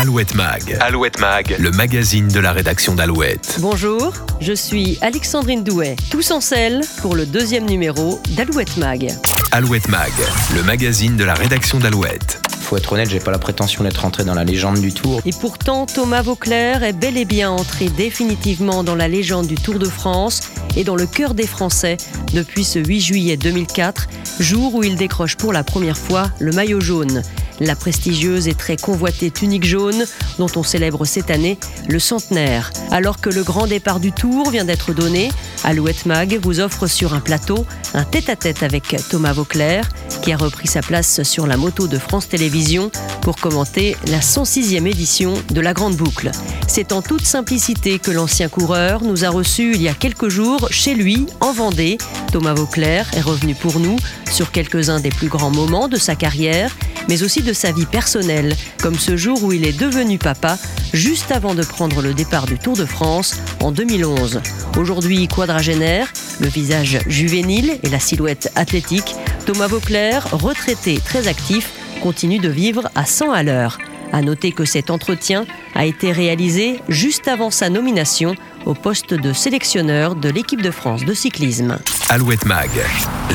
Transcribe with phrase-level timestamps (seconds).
[0.00, 0.78] Alouette Mag.
[0.80, 3.58] Alouette Mag, le magazine de la rédaction d'Alouette.
[3.60, 9.12] Bonjour, je suis Alexandrine Douet, tous en selle pour le deuxième numéro d'Alouette Mag.
[9.52, 10.10] Alouette Mag,
[10.54, 12.40] le magazine de la rédaction d'Alouette.
[12.62, 15.20] Faut être honnête, j'ai pas la prétention d'être entré dans la légende du Tour.
[15.26, 19.78] Et pourtant, Thomas Vauclair est bel et bien entré définitivement dans la légende du Tour
[19.78, 20.40] de France
[20.76, 21.98] et dans le cœur des Français
[22.32, 24.08] depuis ce 8 juillet 2004,
[24.38, 27.22] jour où il décroche pour la première fois le maillot jaune
[27.60, 30.04] la prestigieuse et très convoitée tunique jaune
[30.38, 32.72] dont on célèbre cette année le centenaire.
[32.90, 35.30] Alors que le grand départ du Tour vient d'être donné,
[35.62, 39.88] Alouette Mag vous offre sur un plateau un tête-à-tête avec Thomas Vauclair
[40.22, 42.90] qui a repris sa place sur la moto de France Télévisions
[43.22, 46.30] pour commenter la 106e édition de la Grande Boucle.
[46.66, 50.68] C'est en toute simplicité que l'ancien coureur nous a reçus il y a quelques jours
[50.70, 51.98] chez lui en Vendée.
[52.32, 53.96] Thomas Vauclair est revenu pour nous
[54.30, 56.76] sur quelques-uns des plus grands moments de sa carrière
[57.08, 60.58] mais aussi de sa vie personnelle, comme ce jour où il est devenu papa
[60.92, 64.40] juste avant de prendre le départ du Tour de France en 2011.
[64.76, 69.14] Aujourd'hui quadragénaire, le visage juvénile et la silhouette athlétique,
[69.46, 71.70] Thomas Vauclair, retraité très actif,
[72.02, 73.78] continue de vivre à 100 à l'heure.
[74.12, 78.34] À noter que cet entretien a été réalisé juste avant sa nomination
[78.66, 81.78] au poste de sélectionneur de l'équipe de France de cyclisme.
[82.08, 82.68] Alouette Mag,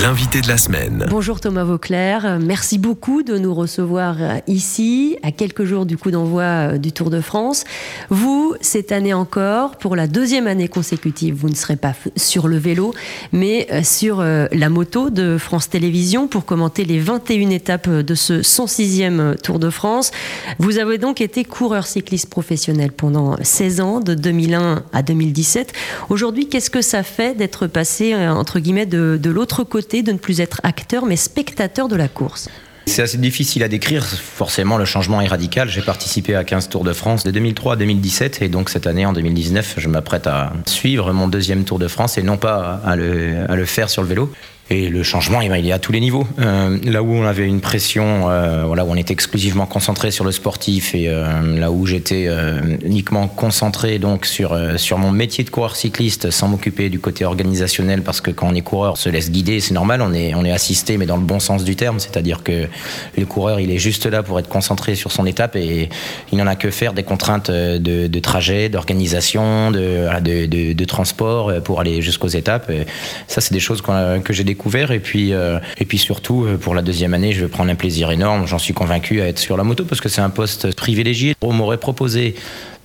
[0.02, 1.06] l'invité de la semaine.
[1.10, 6.44] Bonjour Thomas Vauclair, merci beaucoup de nous recevoir ici, à quelques jours du coup d'envoi
[6.44, 7.64] euh, du Tour de France.
[8.10, 12.58] Vous, cette année encore, pour la deuxième année consécutive, vous ne serez pas sur le
[12.58, 12.94] vélo,
[13.32, 18.16] mais euh, sur euh, la moto de France Télévisions pour commenter les 21 étapes de
[18.16, 20.12] ce 106e Tour de France.
[20.60, 25.15] Vous avez donc été coureur cycliste professionnel pendant 16 ans, de 2001 à 2000.
[25.16, 25.74] 2017.
[26.10, 30.18] Aujourd'hui, qu'est-ce que ça fait d'être passé, euh, entre guillemets, de, l'autre côté, de ne
[30.18, 32.50] plus être acteur, mais spectateur de la course?
[32.86, 34.06] C'est assez difficile à décrire.
[34.06, 35.70] Forcément, le changement est radical.
[35.70, 39.06] J'ai participé à 15 Tours de France de 2003 à 2017 et donc cette année,
[39.06, 42.96] en 2019, je m'apprête à suivre mon deuxième Tour de France et non pas à
[42.96, 44.32] le faire sur le vélo.
[44.72, 46.26] Et le changement, eh ben, il est à tous les niveaux.
[46.40, 50.26] Euh, là où on avait une pression, euh, voilà, où on était exclusivement concentré sur
[50.26, 52.28] le sportif, et euh, là où j'étais
[52.84, 58.02] uniquement concentré donc sur sur mon métier de coureur cycliste, sans m'occuper du côté organisationnel,
[58.02, 60.44] parce que quand on est coureur, on se laisse guider, c'est normal, on est on
[60.44, 62.68] est assisté, mais dans le bon sens du terme, c'est-à-dire que
[63.18, 65.90] le coureur, il est juste là pour être concentré sur son étape et
[66.32, 72.02] il n'en a que faire des contraintes de, trajet, d'organisation, de, de, transport pour aller
[72.02, 72.72] jusqu'aux étapes.
[73.28, 74.44] Ça, c'est des choses que j'ai
[74.92, 77.76] Et puis, euh, et puis surtout, euh, pour la deuxième année, je vais prendre un
[77.76, 78.48] plaisir énorme.
[78.48, 81.36] J'en suis convaincu à être sur la moto parce que c'est un poste privilégié.
[81.42, 82.36] On m'aurait proposé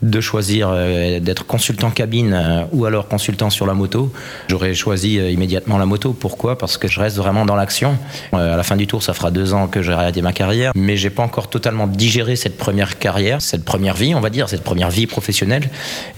[0.03, 4.13] de choisir euh, d'être consultant cabine euh, ou alors consultant sur la moto.
[4.49, 6.13] J'aurais choisi euh, immédiatement la moto.
[6.13, 6.57] Pourquoi?
[6.57, 7.99] Parce que je reste vraiment dans l'action.
[8.33, 10.97] à la fin du tour, ça fera deux ans que j'ai arrêté ma carrière, mais
[10.97, 14.65] j'ai pas encore totalement digéré cette première carrière, cette première vie, on va dire, cette
[14.65, 15.69] première vie professionnelle.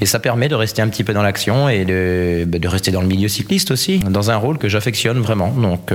[0.01, 3.03] Et ça permet de rester un petit peu dans l'action et de, de, rester dans
[3.03, 5.49] le milieu cycliste aussi, dans un rôle que j'affectionne vraiment.
[5.49, 5.93] Donc,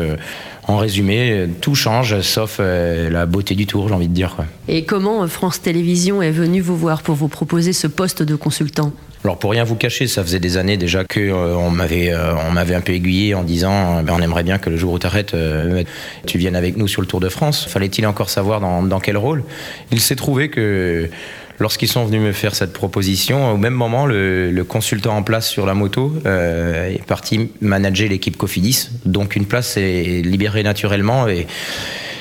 [0.67, 4.35] en résumé, tout change sauf la beauté du tour, j'ai envie de dire.
[4.67, 8.91] Et comment France Télévisions est venue vous voir pour vous proposer ce poste de consultant?
[9.23, 12.35] Alors pour rien vous cacher, ça faisait des années déjà que euh, on m'avait euh,
[12.47, 14.99] on m'avait un peu aiguillé en disant ben, on aimerait bien que le jour où
[14.99, 15.83] tu arrêtes, euh,
[16.25, 17.65] tu viennes avec nous sur le Tour de France.
[17.67, 19.43] Fallait-il encore savoir dans, dans quel rôle?
[19.91, 21.09] Il s'est trouvé que
[21.59, 25.65] lorsqu'ils sont venus me faire cette proposition, au même moment, le, consultant en place sur
[25.65, 28.89] la moto est parti manager l'équipe Cofidis.
[29.05, 31.47] Donc une place est libérée naturellement et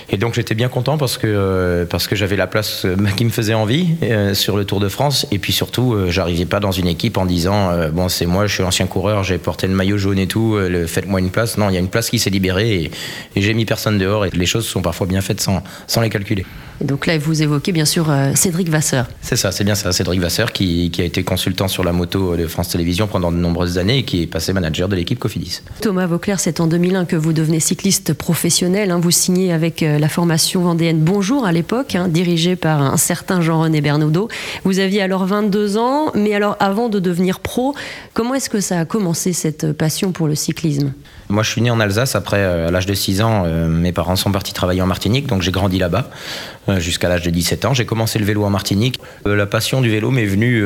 [0.09, 3.25] et donc j'étais bien content parce que, euh, parce que j'avais la place euh, qui
[3.25, 5.27] me faisait envie euh, sur le Tour de France.
[5.33, 8.63] Et puis surtout, j'arrivais pas dans une équipe en disant Bon, c'est moi, je suis
[8.63, 11.59] ancien coureur, j'ai porté le maillot jaune et tout, faites-moi une place.
[11.59, 12.91] Non, il y a une place qui s'est libérée et,
[13.37, 14.27] et j'ai mis personne dehors.
[14.27, 16.45] Et les choses sont parfois bien faites sans, sans les calculer.
[16.81, 19.09] Et donc là, vous évoquez bien sûr Cédric Vasseur.
[19.23, 22.37] C'est ça, c'est bien ça, Cédric Vasseur qui, qui, a été consultant sur la moto
[22.37, 25.63] de France Télévisions pendant de nombreuses années et qui est passé manager de l'équipe Cofidis.
[25.81, 28.91] Thomas Vauclair, c'est en 2001 que vous devenez cycliste professionnel.
[28.91, 29.01] Hein.
[29.01, 33.81] vous signez avec la formation vendéenne Bonjour à l'époque, hein, dirigée par un certain Jean-René
[33.81, 34.29] Bernaudot.
[34.65, 37.75] Vous aviez alors 22 ans, mais alors avant de devenir pro,
[38.15, 40.93] comment est-ce que ça a commencé cette passion pour le cyclisme?
[41.29, 42.15] Moi, je suis né en Alsace.
[42.15, 45.27] Après, euh, à l'âge de 6 ans, euh, mes parents sont partis travailler en Martinique,
[45.27, 47.75] donc j'ai grandi là-bas euh, jusqu'à l'âge de 17 ans.
[47.75, 49.01] J'ai commencé le vélo en Martinique.
[49.25, 50.65] la passion du vélo m'est venue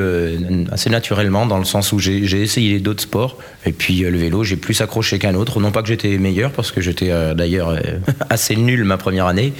[0.71, 3.39] assez naturellement, dans le sens où j'ai essayé d'autres sports.
[3.67, 5.61] Et puis le vélo, j'ai plus accroché qu'un autre.
[5.61, 7.79] Non pas que j'étais meilleur, parce que j'étais d'ailleurs
[8.31, 9.53] assez nul ma première année,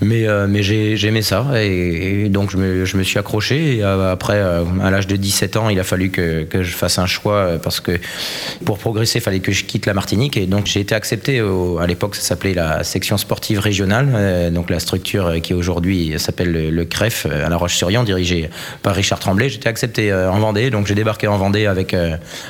[0.00, 1.46] mais, mais j'aimais ça.
[1.62, 2.56] Et, donc je
[2.96, 3.82] me, suis accroché.
[3.82, 7.80] Après, à l'âge de 17 ans, il a fallu que, je fasse un choix, parce
[7.80, 7.98] que
[8.64, 11.86] pour progresser, il fallait que je quitte la Martinique et donc j'ai été accepté, à
[11.86, 16.52] l'époque ça s'appelait la section sportive régionale, euh, donc la structure qui est aujourd'hui s'appelle
[16.52, 18.50] le, CREF à La Roche-sur-Yon, dirigé
[18.82, 19.48] par Richard Tremblay.
[19.48, 21.96] J'étais accepté en Vendée, donc j'ai débarqué en Vendée avec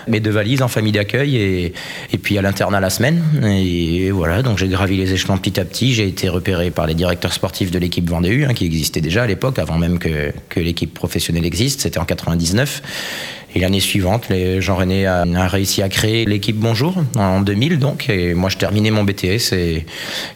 [0.08, 1.74] mes deux valises en famille d'accueil et,
[2.12, 3.22] et puis à l'internat la semaine.
[3.44, 5.92] Et, voilà, donc j'ai gravi les échelons petit à petit.
[5.92, 9.24] J'ai été repéré par les directeurs sportifs de l'équipe Vendée U, hein, qui existait déjà
[9.24, 11.82] à l'époque, avant même que, que l'équipe professionnelle existe.
[11.82, 12.82] C'était en 99.
[13.54, 14.28] Et l'année suivante,
[14.58, 18.08] Jean-René a, réussi à créer l'équipe Bonjour en 2000 donc.
[18.08, 19.86] Et moi, je terminais mon BTS et,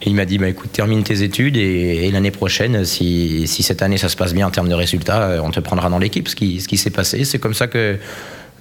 [0.05, 3.99] il m'a dit bah, écoute, termine tes études et, l'année prochaine, si, si, cette année
[3.99, 6.29] ça se passe bien en termes de résultats, on te prendra dans l'équipe.
[6.29, 7.99] Ce qui, ce qui s'est passé, c'est comme ça que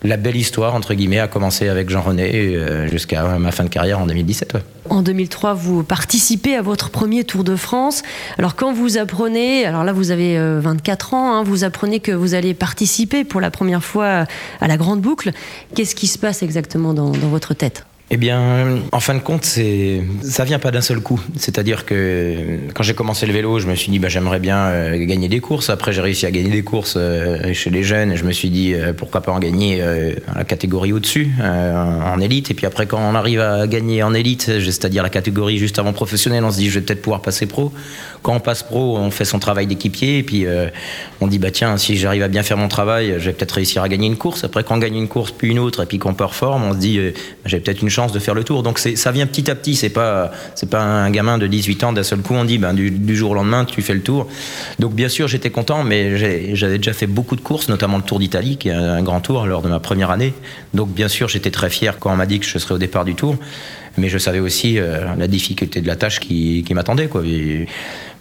[0.06, 4.00] la belle histoire, entre guillemets, a commencé avec Jean-René euh, jusqu'à ma fin de carrière
[4.00, 4.58] en 2017.
[4.90, 8.04] En 2003, vous participez à votre premier Tour de France.
[8.38, 12.12] Alors quand vous apprenez, alors là vous avez 24 euh, ans, hein, vous apprenez que
[12.12, 14.26] vous allez participer pour la première fois
[14.62, 15.32] à la Grande Boucle,
[15.74, 17.86] qu'est-ce qui se passe exactement dans votre tête?
[18.12, 21.20] Eh bien, en fin de compte, c'est ça vient pas d'un seul coup.
[21.38, 25.06] C'est-à-dire que quand j'ai commencé le vélo, je me suis dit bah, j'aimerais bien euh,
[25.08, 25.72] gagner des courses.
[25.72, 28.16] Après, j'ai réussi à gagner des courses euh, chez les jeunes.
[28.16, 29.82] Je me suis dit euh, pourquoi pas en gagner
[30.36, 32.52] la catégorie au-dessus, en élite.
[32.52, 35.92] Et puis après, quand on arrive à gagner en élite, c'est-à-dire la catégorie juste avant
[35.92, 37.72] professionnel, on se dit je vais peut-être pouvoir passer pro.
[38.22, 40.46] Quand on passe pro, on fait son travail d'équipier et puis
[41.22, 43.82] on dit bah tiens si j'arrive à bien faire mon travail, je vais peut-être réussir
[43.82, 44.44] à gagner une course.
[44.44, 46.78] Après, quand on gagne une course puis une autre et puis qu'on performe, on se
[46.78, 47.00] dit
[47.46, 48.64] j'ai peut-être une chance de faire le tour.
[48.64, 49.76] Donc ça vient petit à petit.
[49.76, 50.32] C'est pas
[50.70, 53.34] pas un gamin de 18 ans d'un seul coup on dit ben du, jour au
[53.34, 54.28] lendemain tu fais le tour.
[54.80, 56.18] Donc bien sûr j'étais content, mais
[56.56, 59.46] j'avais déjà fait beaucoup de courses, notamment le Tour d'Italie qui est un grand tour
[59.46, 60.34] lors de ma première année.
[60.74, 63.06] Donc bien sûr j'étais très fier quand on m'a dit que je serais au départ
[63.06, 63.38] du tour
[63.98, 67.10] mais je savais aussi euh, la difficulté de la tâche qui, m'attendait.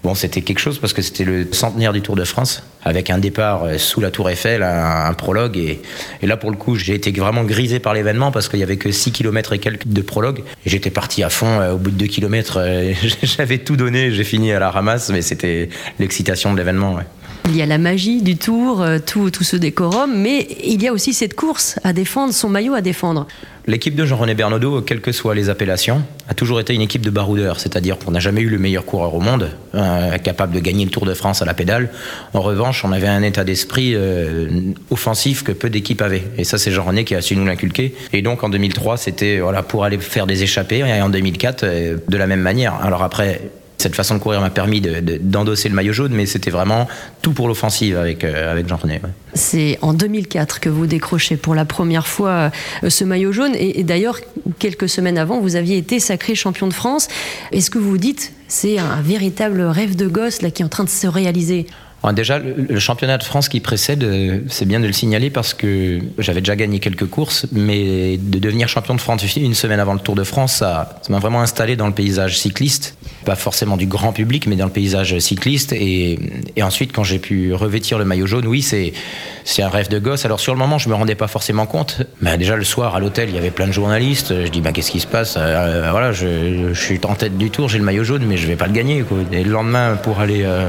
[0.03, 3.17] Bon, c'était quelque chose parce que c'était le centenaire du Tour de France, avec un
[3.17, 5.57] départ euh, sous la Tour Eiffel, un, prologue.
[5.57, 5.81] Et,
[6.23, 8.93] là, pour le coup, j'ai été vraiment grisé par l'événement parce qu'il y avait que
[8.93, 10.43] 6 km et quelques de prologue.
[10.67, 11.59] J'étais parti à fond.
[11.59, 12.63] Euh, au bout de 2 km,
[13.23, 14.11] j'avais tout donné.
[14.11, 16.99] J'ai fini à la ramasse, mais c'était l'excitation de l'événement.
[17.47, 20.93] Il y a la magie du tour, tout, tout ce décorum, mais il y a
[20.93, 23.27] aussi cette course à défendre, son maillot à défendre.
[23.67, 27.09] L'équipe de Jean-René Bernaudot, quelles que soient les appellations, a toujours été une équipe de
[27.09, 30.85] baroudeurs, c'est-à-dire qu'on n'a jamais eu le meilleur coureur au monde, euh, capable de gagner
[30.85, 31.91] le Tour de France à la pédale.
[32.35, 34.49] En revanche, on avait un état d'esprit euh,
[34.91, 36.25] offensif que peu d'équipes avaient.
[36.37, 37.95] Et ça, c'est Jean-René qui a su nous l'inculquer.
[38.13, 41.97] Et donc en 2003, c'était voilà, pour aller faire des échappées, et en 2004, euh,
[42.07, 42.75] de la même manière.
[42.83, 43.41] Alors après,
[43.85, 46.89] cette façon de courir m'a permis d'endosser le maillot jaune, mais c'était vraiment
[47.21, 49.03] tout pour l'offensive avec, euh, avec Jean-René.
[49.35, 52.51] C'est en 2004 que vous décrochez pour la première fois
[52.83, 53.53] euh, ce maillot jaune.
[53.59, 54.21] Et, d'ailleurs,
[54.59, 57.09] quelques semaines avant, vous aviez été sacré champion de France.
[57.53, 60.71] Est-ce que vous vous dites, c'est un véritable rêve de gosse là, qui est en
[60.71, 61.67] train de se réaliser?
[62.13, 66.01] Déjà, le, championnat de France qui précède, euh, c'est bien de le signaler parce que
[66.19, 70.01] j'avais déjà gagné quelques courses, mais de devenir champion de France une semaine avant le
[70.01, 72.97] Tour de France, ça m'a vraiment installé dans le paysage cycliste.
[73.25, 75.73] Pas forcément du grand public, mais dans le paysage cycliste.
[75.73, 76.19] Et,
[76.61, 80.25] ensuite, quand j'ai pu revêtir le maillot jaune, oui, c'est un rêve de gosse.
[80.25, 82.03] Alors sur le moment, je me rendais pas forcément compte.
[82.21, 84.35] Mais déjà le soir à l'hôtel, il y avait plein de journalistes.
[84.45, 85.37] Je dis, bah, qu'est-ce qui se passe?
[85.39, 88.57] Euh, Voilà, je, suis en tête du Tour, j'ai le maillot jaune, mais je vais
[88.57, 89.05] pas le gagner.
[89.33, 90.69] Et le lendemain, pour aller euh,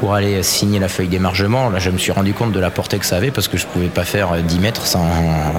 [0.00, 2.98] pour aller signer la feuille d'émargement, là, je me suis rendu compte de la portée
[2.98, 5.06] que ça avait parce que je pouvais pas faire 10 mètres sans,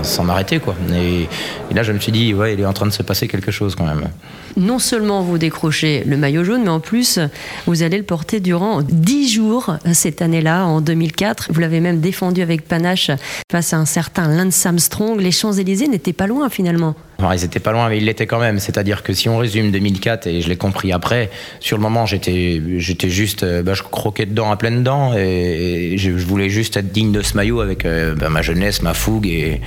[0.04, 0.76] sans m'arrêter, quoi.
[0.94, 1.28] Et,
[1.74, 3.76] là, je me suis dit, ouais, il est en train de se passer quelque chose
[3.76, 4.10] quand même.
[4.58, 7.20] Non seulement vous décrochez le maillot jaune, mais en plus,
[7.68, 11.50] vous allez le porter durant 10 jours cette année-là, en 2004.
[11.52, 13.12] Vous l'avez même défendu avec panache
[13.52, 15.22] face à un certain Lance Armstrong.
[15.22, 16.96] Les Champs-Élysées n'étaient pas loin finalement
[17.34, 18.60] ils étaient pas loin, mais ils l'étaient quand même.
[18.60, 22.62] C'est-à-dire que si on résume 2004, et je l'ai compris après, sur le moment, j'étais,
[23.10, 27.12] juste, euh, bah, je croquais dedans à pleines dents, et, je, voulais juste être digne
[27.12, 29.62] de ce maillot avec euh, bah, ma jeunesse, ma fougue, et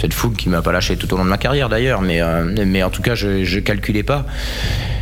[0.00, 2.84] cette fougue qui m'a pas lâché tout au long de ma carrière d'ailleurs, mais, euh,
[2.84, 4.26] en tout cas, je, je calculais pas.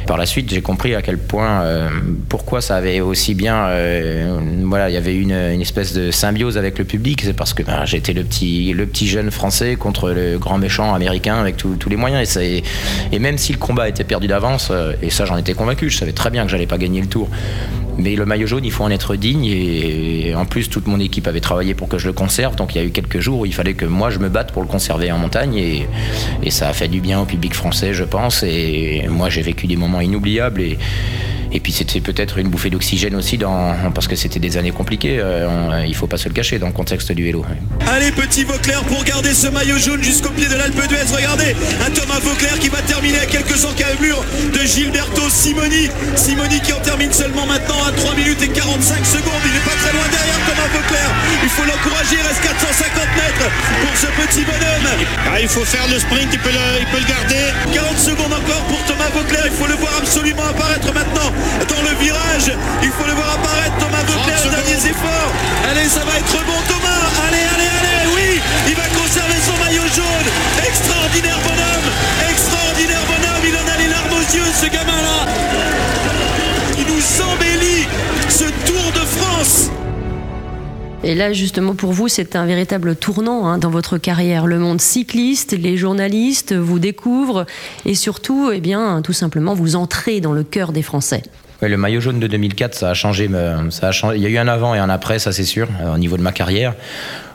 [0.06, 1.88] Par la suite, j'ai compris à quel point, euh,
[2.28, 6.78] pourquoi ça avait aussi bien, euh, voilà, il y avait une, espèce de symbiose avec
[6.78, 7.22] le public.
[7.24, 10.94] C'est parce que ben, j'étais le petit, le petit jeune français contre le grand méchant
[10.94, 12.36] américain avec tous les moyens.
[12.36, 12.62] Et,
[13.18, 16.12] même si le combat était perdu d'avance, euh, et ça j'en étais convaincu, je savais
[16.12, 17.30] très bien que j'allais pas gagner le tour.
[17.96, 19.44] Mais le maillot jaune, il faut en être digne.
[19.46, 22.56] Et en plus, toute mon équipe avait travaillé pour que je le conserve.
[22.56, 24.52] Donc il y a eu quelques jours où il fallait que moi je me batte
[24.52, 25.56] pour le conserver en montagne.
[26.42, 28.42] Et ça a fait du bien au public français, je pense.
[28.42, 30.60] Et moi, j'ai vécu des moments inoubliables.
[30.62, 30.78] Et,
[31.54, 35.18] et puis c'était peut-être une bouffée d'oxygène aussi, dans, parce que c'était des années compliquées,
[35.20, 37.46] euh, il faut pas se le cacher dans le contexte du vélo.
[37.86, 41.06] Allez, petit Vauclair pour garder ce maillot jaune jusqu'au pied de l'Alpe d'Huez.
[41.14, 41.54] Regardez,
[41.86, 45.90] un Thomas Vauclair qui va terminer à quelques encablures de Gilberto Simoni.
[46.16, 49.42] Simoni qui en termine seulement maintenant à 3 minutes et 45 secondes.
[49.46, 51.08] Il n'est pas très loin derrière Thomas Vauclair.
[51.44, 53.46] Il faut l'encourager, il reste 450 mètres
[53.78, 54.90] pour ce petit bonhomme
[55.30, 57.54] Ah, il faut faire le sprint, il peut le, il peut le garder.
[57.72, 59.46] 40 secondes encore pour Thomas Vauclair.
[59.46, 61.30] Il faut le voir absolument apparaître maintenant
[61.68, 62.52] dans le virage.
[62.82, 64.38] Il faut le voir apparaître Thomas Vauclair.
[64.50, 65.32] Derniers efforts.
[65.70, 67.04] Allez, ça va être bon Thomas.
[67.26, 68.00] Allez, allez, allez.
[68.14, 70.28] Oui, il va conserver son maillot jaune.
[70.66, 71.88] Extraordinaire bonhomme.
[72.30, 73.44] Extraordinaire bonhomme.
[73.44, 75.26] Il en a les larmes aux yeux, ce gamin-là.
[76.78, 77.86] Il nous embellit
[81.06, 84.46] Et là, justement, pour vous, c'est un véritable tournant hein, dans votre carrière.
[84.46, 87.44] Le monde cycliste, les journalistes vous découvrent
[87.84, 91.22] et surtout, eh bien, tout simplement, vous entrez dans le cœur des Français.
[91.60, 93.28] le maillot jaune de 2004, ça a changé.
[93.68, 94.16] Ça a changé.
[94.16, 96.22] Il y a eu un avant et un après, ça c'est sûr, au niveau de
[96.22, 96.74] ma carrière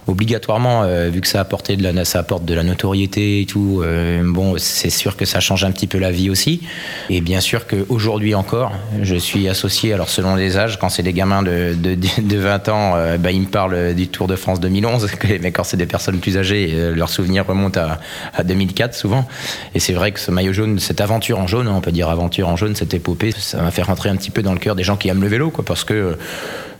[0.10, 3.82] obligatoirement, euh, vu que ça, apporté de la, ça apporte de la notoriété et tout,
[3.84, 6.62] euh, bon, c'est sûr que ça change un petit peu la vie aussi.
[7.10, 11.14] Et bien sûr qu'aujourd'hui encore, je suis associé, alors selon les âges, quand c'est des
[11.14, 14.60] gamins de, de, de 20 ans, euh, bah, ils me parlent du Tour de France
[14.60, 15.08] 2011,
[15.42, 18.00] mais quand c'est des personnes plus âgées, leurs souvenirs remontent à,
[18.34, 19.28] à 2004 souvent.
[19.76, 22.50] Et c'est vrai que ce maillot jaune, cette aventure en jaune, on peut dire aventure
[22.50, 24.84] en jaune, cette épopée, ça m'a fait rentrer un petit peu dans le cœur des
[24.84, 26.18] gens qui aiment le vélo, quoi, parce que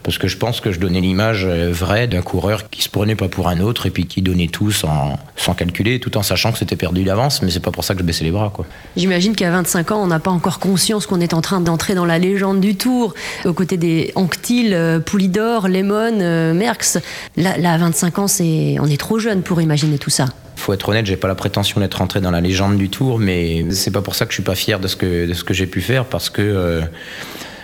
[0.04, 3.16] parce que je pense que je donnais l'image euh, vraie d'un coureur qui se prenait
[3.16, 6.52] pas pour un autre et puis qui donnait tout sans, sans calculer, tout en sachant
[6.52, 8.54] que c'était perdu d'avance, mais c'est pas pour ça que je baissais les bras.
[8.96, 12.06] J'imagine qu'à 25 ans, on n'a pas encore conscience qu'on est en train d'entrer dans
[12.06, 13.14] la légende du Tour,
[13.46, 17.00] aux côtés des Anctil, euh, Poulidor, Lemon, euh, Merckx.
[17.38, 20.74] Là, là, à 25 ans, c'est, on est trop jeune pour imaginer tout ça faut
[20.74, 23.92] être honnête, j'ai pas la prétention d'être rentré dans la légende du Tour, mais c'est
[23.92, 25.68] pas pour ça que je suis pas fier de ce que, de ce que j'ai
[25.68, 26.84] pu faire, parce que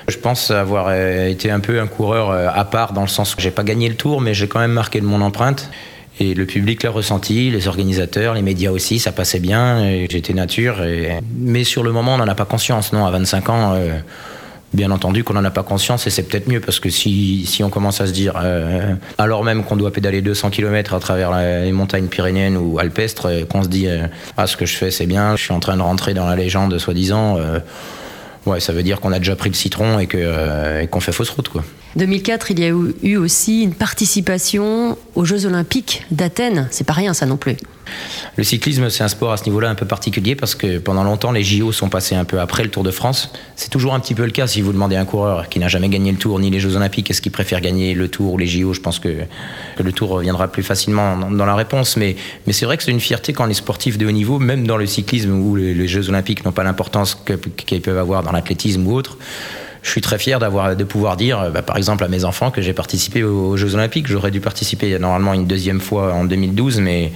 [0.08, 3.36] je pense avoir euh, été un peu un coureur euh, à part dans le sens
[3.36, 5.70] où j'ai pas gagné le tour, mais j'ai quand même marqué de mon empreinte.
[6.20, 10.06] Et le public l'a ressenti, les organisateurs, les médias aussi, ça passait bien.
[10.10, 10.78] J'étais nature.
[11.38, 12.94] Mais sur le moment, on n'en a pas conscience.
[12.94, 13.98] Non, à 25 ans, euh,
[14.74, 17.66] bien entendu qu'on n'en a pas conscience et c'est peut-être mieux parce que si, si,
[17.66, 18.42] on commence à se dire,
[19.18, 23.64] alors même qu'on doit pédaler 200 km à travers les montagnes pyrénéennes ou alpestres, qu'on
[23.64, 23.88] se dit,
[24.38, 26.36] ah, ce que je fais c'est bien, je suis en train de rentrer dans la
[26.36, 27.38] légende soi-disant
[28.46, 31.30] Ouais, ça veut dire qu'on a déjà pris le citron et euh, qu'on fait fausse
[31.30, 31.50] route.
[31.50, 31.64] Quoi.
[31.96, 32.74] 2004, il y a
[33.04, 36.68] eu aussi une participation aux Jeux Olympiques d'Athènes.
[36.72, 37.56] C'est pas rien, ça non plus.
[38.36, 41.32] Le cyclisme, c'est un sport à ce niveau-là un peu particulier parce que pendant longtemps,
[41.32, 43.32] les JO sont passés un peu après le Tour de France.
[43.56, 45.68] C'est toujours un petit peu le cas si vous demandez à un coureur qui n'a
[45.68, 48.38] jamais gagné le Tour ni les Jeux Olympiques, est-ce qu'il préfère gagner le Tour ou
[48.38, 49.10] les JO Je pense que,
[49.82, 51.98] le Tour reviendra plus facilement dans, la réponse.
[51.98, 52.16] Mais,
[52.50, 54.86] c'est vrai que c'est une fierté quand les sportifs de haut niveau, même dans le
[54.86, 57.18] cyclisme où les, Jeux Olympiques n'ont pas l'importance
[57.66, 59.18] qu'ils peuvent avoir dans l'athlétisme ou autre,
[59.86, 62.60] je suis très fier d'avoir de pouvoir dire, bah, par exemple, à mes enfants que
[62.60, 64.08] j'ai participé aux, Jeux Olympiques.
[64.08, 67.12] J'aurais dû participer normalement une deuxième fois en 2012, mais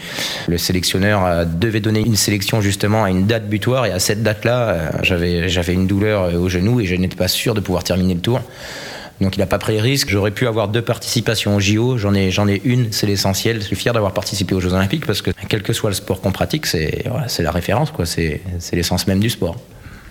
[0.47, 4.69] le sélectionneur devait donner une sélection justement à une date butoir et à cette date-là,
[4.69, 8.21] euh, j'avais une douleur au genou et je n'étais pas sûr de pouvoir terminer le
[8.21, 8.39] tour.
[9.19, 10.09] Donc il n'a pas pris le risque.
[10.09, 11.97] J'aurais pu avoir deux participations au JO.
[11.97, 13.61] J'en ai, j'en ai une, c'est l'essentiel.
[13.61, 16.21] Je suis fier d'avoir participé aux Jeux Olympiques parce que quel que soit le sport
[16.21, 17.03] qu'on pratique, c'est,
[17.39, 18.41] la référence, c'est
[18.73, 19.57] l'essence même du sport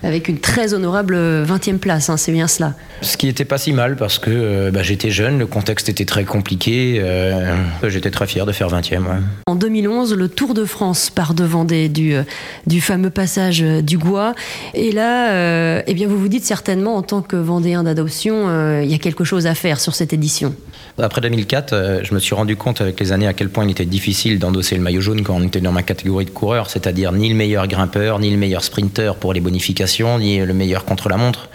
[0.03, 2.73] avec une très honorable 20e place, hein, c'est bien cela.
[3.01, 6.05] Ce qui était pas si mal parce que euh, bah, j'étais jeune, le contexte était
[6.05, 7.55] très compliqué, euh,
[7.87, 9.03] j'étais très fier de faire 20e.
[9.47, 12.23] En 2011, le Tour de France part de Vendée du, euh,
[12.67, 14.33] du fameux passage du Gois.
[14.73, 18.93] Et là, eh bien, vous vous dites certainement, en tant que Vendéen d'adoption, il y
[18.93, 20.53] a quelque chose à faire sur cette édition.
[21.01, 23.85] Après 2004, je me suis rendu compte avec les années à quel point il était
[23.85, 27.29] difficile d'endosser le maillot jaune quand on était dans ma catégorie de coureur, c'est-à-dire ni
[27.29, 31.49] le meilleur grimpeur, ni le meilleur sprinter pour les bonifications ni le meilleur contre-la-montre.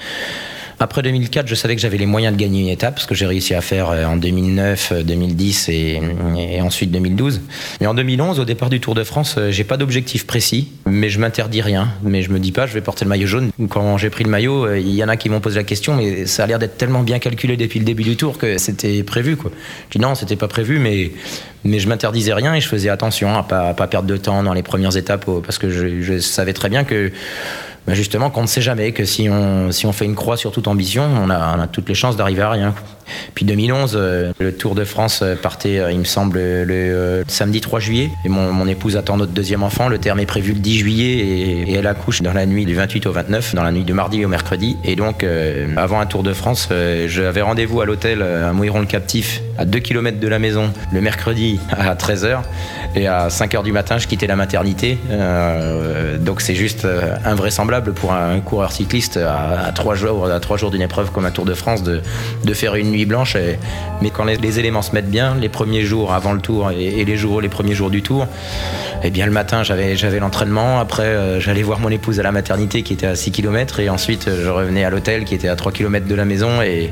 [0.81, 3.27] Après 2004, je savais que j'avais les moyens de gagner une étape, ce que j'ai
[3.27, 5.73] réussi à faire euh, en 2009, 2010 euh,
[6.37, 7.43] et, ensuite 2012.
[7.81, 11.11] Mais en 2011, au départ du Tour de France, euh, j'ai pas d'objectif précis, mais
[11.11, 11.89] je m'interdis rien.
[12.03, 13.51] Mais je me dis pas, je vais porter le maillot jaune.
[13.69, 16.27] Quand j'ai pris le maillot, il y en a qui m'ont posé la question, mais
[16.27, 19.37] ça a l'air d'être tellement bien calculé depuis le début du Tour que c'était prévu.
[19.37, 19.53] Quoi.
[19.91, 21.13] Je dis non, c'était pas prévu, mais
[21.65, 24.53] mais je m'interdisais rien et je faisais attention à pas, pas perdre de temps dans
[24.53, 27.11] les premières étapes parce que je, je savais très bien que
[27.87, 30.53] bah, justement qu'on ne sait jamais, que si on, si on fait une croix sur
[30.53, 32.75] toute ambition, on a, on a toutes les chances d'arriver à rien.
[33.35, 37.61] Puis 2011, euh, le Tour de France euh, partait, euh, il me semble, le, samedi
[37.61, 38.11] 3 juillet.
[38.25, 39.89] Et mon, épouse attend notre deuxième enfant.
[39.89, 43.07] Le terme est prévu le 10 juillet et, elle accouche dans la nuit du 28
[43.07, 44.77] au 29, dans la nuit du mardi au mercredi.
[44.85, 45.25] Et donc,
[45.77, 46.69] avant un Tour de France,
[47.07, 51.95] j'avais rendez-vous à l'hôtel à Mouiron-le-Captif, à 2 km de la maison, le mercredi à
[51.95, 52.41] 13h.
[52.95, 54.99] Et à 5h du matin, je quittais la maternité.
[56.21, 56.87] donc c'est juste
[57.25, 61.31] invraisemblable pour un coureur cycliste à, 3 jours, à trois jours d'une épreuve comme un
[61.31, 62.01] Tour de France de
[62.55, 63.37] faire une nuit blanche.
[64.03, 67.17] mais quand les, éléments se mettent bien, les premiers jours avant le tour et, les
[67.17, 68.27] jours, les premiers jours du tour,
[69.03, 70.79] eh bien le matin j'avais l'entraînement.
[70.79, 74.29] Après j'allais voir mon épouse à la maternité qui était à 6 km et ensuite
[74.29, 76.91] je revenais à l'hôtel qui était à 3 km de la maison et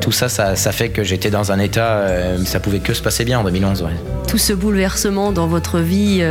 [0.00, 2.06] tout ça, ça, fait que j'étais dans un état,
[2.44, 3.84] ça pouvait que se passer bien en 2011.
[4.26, 6.24] Tout ce bouleversement dans votre vie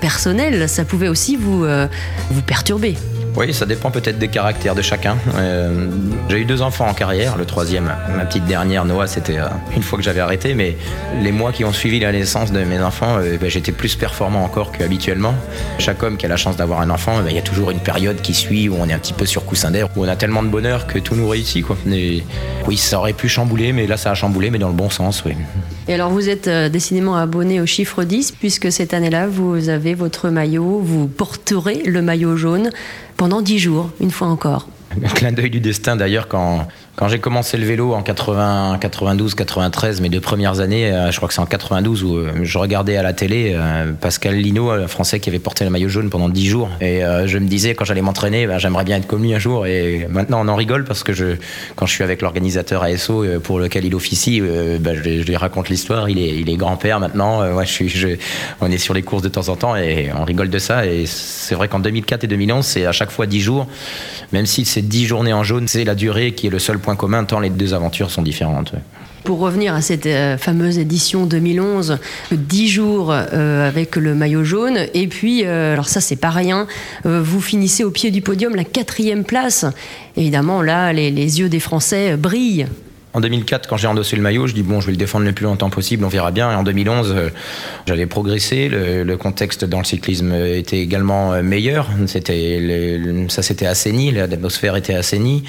[0.00, 1.66] personnelle, ça pouvait aussi vous,
[2.30, 2.96] vous perturber.
[3.36, 5.18] Oui, ça dépend peut-être des caractères de chacun.
[5.36, 5.88] Euh,
[6.30, 7.36] j'ai eu deux enfants en carrière.
[7.36, 9.44] Le troisième, ma petite dernière, Noah, c'était euh,
[9.76, 10.54] une fois que j'avais arrêté.
[10.54, 10.78] Mais
[11.20, 14.42] les mois qui ont suivi la naissance de mes enfants, euh, ben, j'étais plus performant
[14.42, 15.34] encore qu'habituellement.
[15.78, 17.80] Chaque homme qui a la chance d'avoir un enfant, ben, il y a toujours une
[17.80, 20.16] période qui suit où on est un petit peu sur coussin d'air, où on a
[20.16, 21.62] tellement de bonheur que tout nous réussit.
[22.66, 25.22] Oui, ça aurait pu chambouler, mais là, ça a chamboulé, mais dans le bon sens,
[25.26, 25.32] oui.
[25.88, 30.30] Et alors, vous êtes décidément abonné au chiffre 10, puisque cette année-là, vous avez votre
[30.30, 32.70] maillot, vous porterez le maillot jaune
[33.16, 34.68] pendant dix jours, une fois encore.
[35.02, 39.34] Un clin d'œil du destin d'ailleurs quand quand j'ai commencé le vélo en 80, 92,
[39.34, 42.56] 93, mes deux premières années, euh, je crois que c'est en 92 où euh, je
[42.56, 46.08] regardais à la télé euh, Pascal Lino, un Français qui avait porté le maillot jaune
[46.08, 46.70] pendant 10 jours.
[46.80, 49.66] Et je me disais, quand j'allais m'entraîner, ben, j'aimerais bien être comme lui un jour.
[49.66, 51.12] Et maintenant, on en rigole parce que
[51.74, 56.08] quand je suis avec l'organisateur ASO pour lequel il officie, ben, je, lui raconte l'histoire.
[56.08, 57.42] Il est, grand-père maintenant.
[58.60, 60.86] On est sur les courses de temps en temps et on rigole de ça.
[60.86, 63.66] Et c'est vrai qu'en 2004 et 2011, c'est à chaque fois 10 jours.
[64.32, 66.96] Même si c'est 10 journées en jaune, c'est la durée qui est le seul point
[66.96, 68.72] commun, tant les deux aventures sont différentes.
[69.24, 71.98] Pour revenir à cette euh, fameuse édition 2011,
[72.30, 76.68] 10 jours euh, avec le maillot jaune, et puis, euh, alors ça c'est pas rien,
[77.04, 79.66] vous finissez au pied du podium la quatrième place.
[80.16, 82.66] Évidemment, là, les yeux des Français brillent.
[83.16, 85.32] En 2004, quand j'ai endossé le maillot, je dis bon, je vais le défendre le
[85.32, 86.52] plus longtemps possible, on verra bien.
[86.52, 87.30] Et en 2011, euh,
[87.86, 91.88] j'avais progressé, le, contexte dans le cyclisme était également euh, meilleur.
[92.06, 95.44] Ça s'était assaini, l'atmosphère était assainie.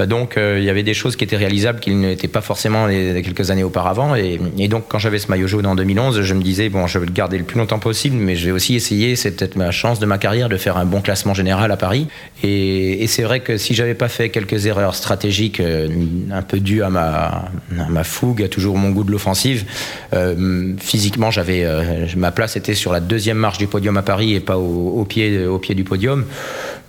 [0.00, 3.50] Euh, donc il y avait des choses qui étaient réalisables qui n'étaient pas forcément quelques
[3.50, 4.14] années auparavant.
[4.14, 7.04] Et, donc quand j'avais ce maillot jaune en 2011, je me disais bon, je vais
[7.04, 9.98] le garder le plus longtemps possible, mais je vais aussi essayer, c'est peut-être ma chance
[9.98, 12.08] de ma carrière, de faire un bon classement général à Paris.
[12.42, 16.82] Et, et c'est vrai que si j'avais pas fait quelques erreurs stratégiques un peu dues
[16.82, 19.64] à ma, fougue, à toujours mon goût de l'offensive.
[20.12, 24.34] Euh, physiquement, j'avais euh, ma place était sur la deuxième marche du podium à Paris
[24.34, 26.24] et pas au, pied, au pied du podium.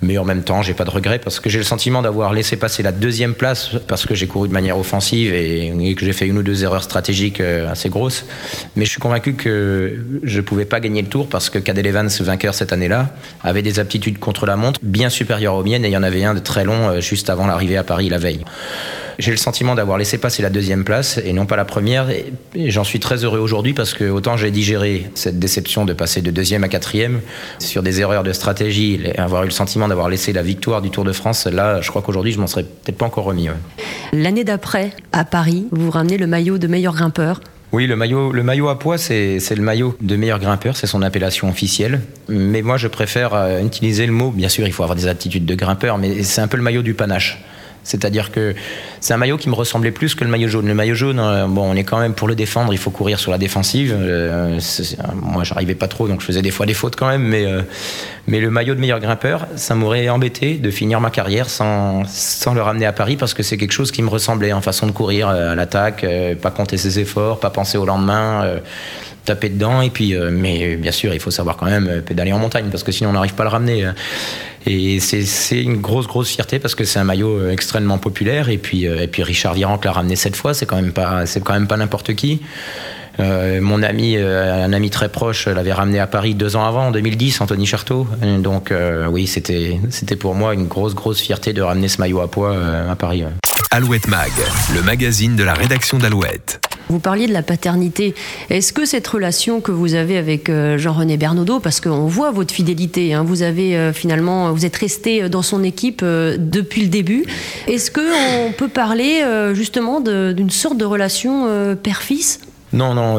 [0.02, 2.58] Mais en même temps, j'ai pas de regret parce que j'ai le sentiment d'avoir laissé
[2.58, 6.28] passer la deuxième place parce que j'ai couru de manière offensive et, que j'ai fait
[6.28, 8.26] une ou deux erreurs stratégiques euh, assez grosses.
[8.76, 12.10] Mais je suis convaincu que je pouvais pas gagner le tour parce que Cadel Evans,
[12.20, 15.94] vainqueur cette année-là, avait des aptitudes contre la montre bien supérieures aux miennes et il
[15.94, 18.44] y en avait un de très long juste avant l'arrivée à Paris la veille.
[19.18, 22.10] J'ai le sentiment d'avoir laissé passer la deuxième place et non pas la première.
[22.10, 26.22] Et, j'en suis très heureux aujourd'hui parce que autant j'ai digéré cette déception de passer
[26.22, 27.22] de deuxième à quatrième
[27.60, 30.90] sur des erreurs de stratégie et avoir eu le sentiment d'avoir laissé la victoire du
[30.90, 33.48] Tour de France, là, je crois qu'aujourd'hui, je m'en serais peut-être pas encore remis.
[34.14, 37.42] L'année d'après, à Paris, vous ramenez le maillot de meilleur grimpeur.
[37.72, 41.02] Oui, le maillot, le maillot à poids, c'est, le maillot de meilleur grimpeur, c'est son
[41.02, 42.02] appellation officielle.
[42.30, 45.46] Mais moi, je préfère euh, utiliser le mot, bien sûr, il faut avoir des aptitudes
[45.46, 47.44] de grimpeur, mais c'est un peu le maillot du panache.
[47.86, 48.56] C'est-à-dire que
[49.00, 50.68] c'est un maillot qui me ressemblait plus que le maillot jaune.
[50.68, 53.20] Le maillot jaune, euh, bon, on est quand même pour le défendre, il faut courir
[53.20, 53.96] sur la défensive.
[53.98, 54.60] Euh,
[55.16, 57.22] moi, j'arrivais pas trop, donc je faisais des fois des fautes quand même.
[57.22, 57.62] Mais, euh,
[58.28, 62.04] le maillot de meilleur grimpeur, ça m'aurait embêté de finir ma carrière sans
[62.54, 64.92] le ramener à Paris parce que c'est quelque chose qui me ressemblait en façon de
[64.92, 66.06] courir à l'attaque,
[66.42, 68.60] pas compter ses efforts, pas penser au lendemain
[69.26, 72.68] taper dedans et puis mais bien sûr il faut savoir quand même pédaler en montagne
[72.72, 73.92] parce que sinon on n'arrive pas à le ramener
[74.68, 78.50] et c'est une grosse, grosse fierté parce que c'est un maillot euh, extrêmement populaire.
[78.50, 81.26] Et puis, euh, et puis Richard Virenque l'a ramené cette fois, c'est quand même pas,
[81.26, 82.42] c'est quand même pas n'importe qui.
[83.20, 86.92] Euh, mon ami, un ami très proche, l'avait ramené à Paris deux ans avant, en
[86.92, 88.08] 2010, Anthony Charteau.
[88.40, 88.74] Donc
[89.10, 92.58] oui, c'était, c'était pour moi une grosse, grosse fierté de ramener ce maillot à poids
[92.90, 93.24] à Paris.
[93.72, 94.32] Alouette Mag,
[94.74, 96.65] le magazine de la rédaction d'Alouette.
[96.90, 98.14] Vous parliez de la paternité.
[98.50, 102.54] Est-ce que cette relation que vous avez avec euh, Jean-René Bernaudot, parce qu'on voit votre
[102.54, 106.90] fidélité, hein, vous avez euh, finalement, vous êtes resté dans son équipe euh, depuis le
[106.90, 107.26] début.
[107.68, 111.48] Est-ce qu'on peut parler justement d'une sorte de relation
[111.82, 112.42] père-fils?
[112.74, 113.18] Non, non,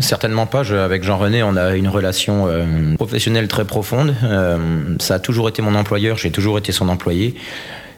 [0.00, 0.62] certainement pas.
[0.72, 2.48] avec Jean-René, on a une relation
[2.96, 4.14] professionnelle très profonde.
[5.00, 7.34] ça a toujours été mon employeur, j'ai toujours été son employé.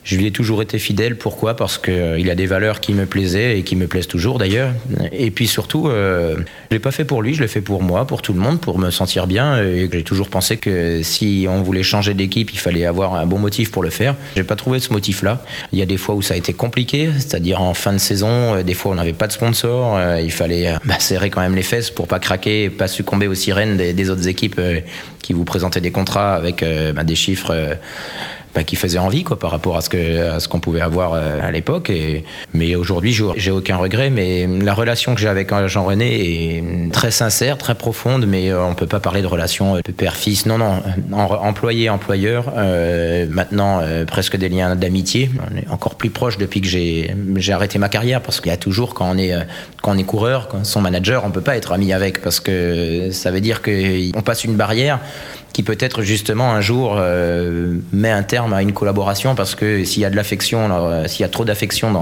[0.05, 1.17] Je lui ai toujours été fidèle.
[1.17, 1.57] Pourquoi?
[1.57, 4.71] Parce qu'il euh, a des valeurs qui me plaisaient et qui me plaisent toujours d'ailleurs.
[5.13, 6.37] Et puis surtout, euh,
[6.71, 8.61] je l'ai pas fait pour lui, je l'ai fait pour moi, pour tout le monde,
[8.61, 9.63] pour me sentir bien.
[9.63, 13.39] Et j'ai toujours pensé que si on voulait changer d'équipe, il fallait avoir un bon
[13.39, 14.15] motif pour le faire.
[14.37, 15.43] J'ai pas trouvé ce motif-là.
[15.73, 18.57] Il y a des fois où ça a été compliqué, c'est-à-dire en fin de saison,
[18.57, 21.63] euh, des fois on n'avait pas de sponsor, il fallait bah, serrer quand même les
[21.63, 24.61] fesses pour pas craquer, pas succomber aux sirènes des, autres équipes
[25.23, 26.63] qui vous présentaient des contrats avec
[26.95, 27.77] bah, des chiffres
[28.55, 31.41] bah, qui faisait envie quoi, par rapport à ce que ce qu'on pouvait avoir euh,
[31.43, 31.91] à l'époque.
[31.91, 34.11] Et, mais aujourd'hui, j'ai aucun regret.
[34.11, 38.27] Mais la relation que j'ai avec Jean-René est très sincère, très profonde.
[38.27, 40.47] Mais euh, on peut pas parler de relation père-fils.
[40.47, 42.53] Non, non, employé-employeur.
[42.57, 45.31] Euh, maintenant, presque des liens d'amitié.
[45.51, 47.13] On est encore plus proche depuis que j'ai
[47.53, 49.35] arrêté ma carrière parce qu'il y a toujours quand on est
[49.83, 53.31] quand on est coureur, son manager, on peut pas être ami avec parce que ça
[53.31, 55.01] veut dire qu'on passe une barrière
[55.55, 60.03] qui peut-être justement un jour euh, met un terme à une collaboration parce que s'il
[60.03, 61.95] y a de l'affection, euh, s'il y a trop d'affection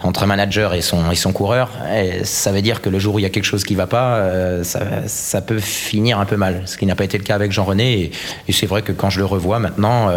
[0.00, 3.16] entre un manager et son, et son coureur, eh, ça veut dire que le jour
[3.16, 6.20] où il y a quelque chose qui ne va pas, euh, ça, ça, peut finir
[6.20, 6.62] un peu mal.
[6.66, 8.12] Ce qui n'a pas été le cas avec Jean-René.
[8.46, 10.08] Et, c'est vrai que quand je le revois maintenant,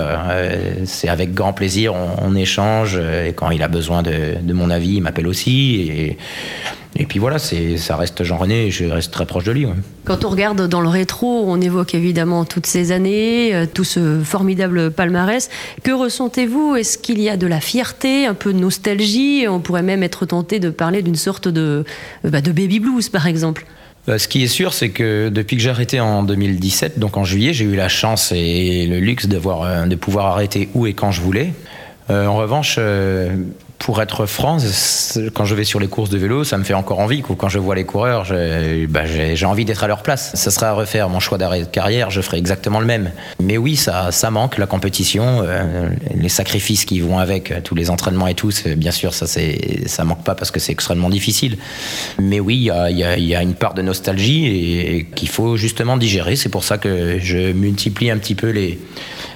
[0.86, 3.00] c'est avec grand plaisir, on, échange.
[3.26, 5.89] Et quand il a besoin de, de mon avis, il m'appelle aussi.
[5.89, 6.17] Et,
[7.00, 9.68] et puis voilà, ça reste Jean-René, je reste très proche de lui.
[10.04, 14.20] Quand on regarde dans le rétro, on évoque évidemment toutes ces années, euh, tout ce
[14.24, 15.50] formidable palmarès.
[15.84, 16.76] Que ressentez-vous?
[16.76, 19.46] Est-ce qu'il y a de la fierté, un peu de nostalgie?
[19.48, 21.86] On pourrait même être tenté de parler d'une sorte de,
[22.26, 23.68] euh, bah, de baby blues, par exemple.
[24.10, 27.26] Euh, ce qui est sûr, c'est que depuis que j'ai arrêté en 2017, donc en
[27.26, 30.94] juillet, j'ai eu la chance et le luxe de, voir, de pouvoir arrêter où et
[30.94, 31.54] quand je voulais.
[32.10, 32.80] en revanche,
[33.80, 34.58] pour être franc,
[35.34, 37.22] quand je vais sur les courses de vélo, ça me fait encore envie.
[37.22, 38.26] Quand je vois les coureurs,
[38.90, 40.32] bah, j'ai envie d'être à leur place.
[40.34, 43.12] Ça serait à refaire mon choix d'arrêt de carrière, je ferais exactement le même.
[43.40, 48.28] Mais oui, ça, manque, la compétition, euh, les sacrifices qui vont avec, tous les entraînements
[48.28, 48.52] et tout.
[48.76, 51.58] Bien sûr, ça, ça manque pas parce que c'est extrêmement difficile.
[52.20, 56.36] Mais oui, il y a, une part de nostalgie et qu'il faut justement digérer.
[56.36, 58.50] C'est pour ça que je multiplie un petit peu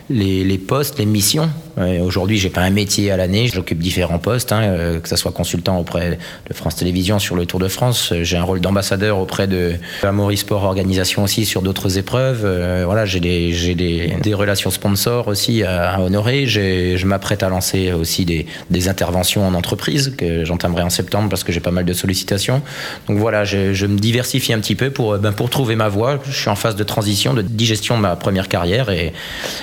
[0.09, 1.49] les, postes, les missions.
[1.77, 5.31] Aujourd'hui, j'ai pas un métier à l'année, j'occupe différents postes, hein, euh, que ce soit
[5.31, 8.13] consultant auprès de France Télévisions sur le Tour de France.
[8.21, 12.41] J'ai un rôle d'ambassadeur auprès de la Maurice Sport Organisation aussi sur d'autres épreuves.
[12.43, 16.45] Euh, voilà, j'ai des, relations sponsors aussi à, honorer.
[16.45, 21.51] Je m'apprête à lancer aussi des, interventions en entreprise que j'entamerai en septembre parce que
[21.51, 22.61] j'ai pas mal de sollicitations.
[23.07, 26.19] Donc voilà, je, me diversifie un petit peu pour, ben, pour trouver ma voie.
[26.25, 29.13] Je suis en phase de transition, de digestion de ma première carrière et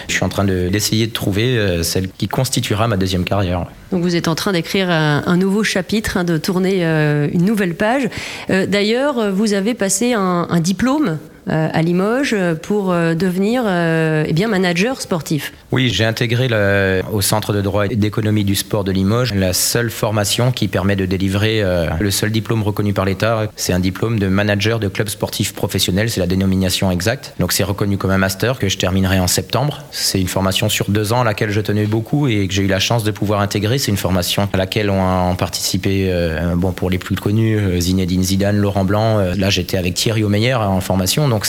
[0.09, 1.83] je suis en train d'essayer de, trouver euh,
[2.19, 3.67] qui constituera ma deuxième carrière.
[3.93, 7.75] Donc vous êtes en train d'écrire un, nouveau chapitre, hein, de tourner euh, une nouvelle
[7.75, 8.09] page.
[8.51, 14.49] Euh, d'ailleurs, vous avez passé un diplôme euh, à Limoges pour euh, devenir eh bien
[14.49, 15.53] manager sportif.
[15.73, 19.53] Oui, j'ai intégré le, au Centre de droit et d'économie du sport de Limoges la
[19.53, 23.51] seule formation qui permet de délivrer euh, le seul diplôme reconnu par l'État.
[23.57, 27.35] C'est un diplôme de manager de club sportif professionnel, c'est la dénomination exacte.
[27.39, 29.85] Donc c'est reconnu comme un master que je terminerai en septembre.
[29.91, 32.69] C'est une formation sur deux ans à laquelle je tenais beaucoup et que j'ai eu
[32.69, 33.79] la chance de pouvoir intégrer.
[33.79, 36.13] C'est une formation à laquelle ont, participé,
[36.57, 39.19] bon pour les plus connus, Zinedine Zidane, Laurent Blanc.
[39.37, 41.27] là j'étais avec Thierry Omeyer en formation.
[41.38, 41.46] Donc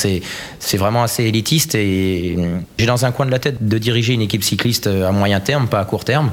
[0.59, 2.37] c'est vraiment assez élitiste et
[2.77, 5.67] j'ai dans un coin de la tête de diriger une équipe cycliste à moyen terme,
[5.67, 6.31] pas à court terme.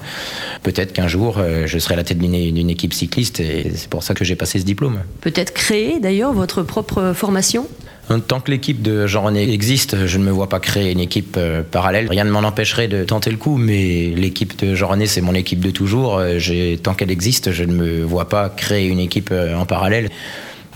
[0.63, 4.03] Peut-être qu'un jour euh, je serai à la tête d'une équipe cycliste et c'est pour
[4.03, 4.99] ça que j'ai passé ce diplôme.
[5.23, 7.67] Peut-être créer d'ailleurs votre propre formation?
[8.29, 11.63] Tant que l'équipe de Jean-René existe, je ne me vois pas créer une équipe euh,
[11.69, 12.09] parallèle.
[12.09, 15.61] Rien ne m'en empêcherait de tenter le coup, mais l'équipe de Jean-René, c'est mon équipe
[15.61, 16.19] de toujours.
[16.19, 20.11] Euh, tant qu'elle existe, je ne me vois pas créer une équipe en parallèle.